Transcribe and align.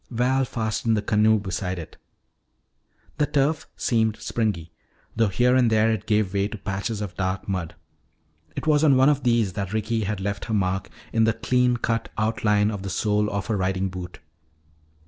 Val 0.09 0.45
fastened 0.45 0.97
the 0.97 1.01
canoe 1.03 1.37
beside 1.37 1.77
it. 1.77 1.95
The 3.19 3.27
turf 3.27 3.67
seemed 3.77 4.17
springy, 4.17 4.71
though 5.15 5.27
here 5.27 5.55
and 5.55 5.69
there 5.69 5.91
it 5.91 6.07
gave 6.07 6.33
way 6.33 6.47
to 6.47 6.57
patches 6.57 7.01
of 7.01 7.13
dark 7.15 7.47
mud. 7.47 7.75
It 8.55 8.65
was 8.65 8.83
on 8.83 8.97
one 8.97 9.09
of 9.09 9.21
these 9.21 9.53
that 9.53 9.73
Ricky 9.73 10.05
had 10.05 10.19
left 10.19 10.45
her 10.45 10.55
mark 10.55 10.89
in 11.13 11.25
the 11.25 11.33
clean 11.33 11.77
cut 11.77 12.09
outline 12.17 12.71
of 12.71 12.81
the 12.81 12.89
sole 12.89 13.29
of 13.29 13.45
her 13.45 13.55
riding 13.57 13.89
boot. 13.89 14.17